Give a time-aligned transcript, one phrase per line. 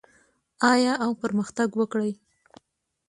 [0.71, 2.11] آیا او پرمختګ وکړي؟